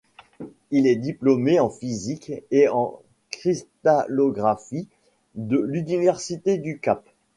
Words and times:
Il 0.71 0.87
est 0.87 0.95
diplômé 0.95 1.59
en 1.59 1.69
physique 1.69 2.31
et 2.49 2.67
en 2.67 2.99
cristallographie 3.29 4.87
de 5.35 5.59
l'Université 5.59 6.57
du 6.57 6.79
Cap. 6.79 7.07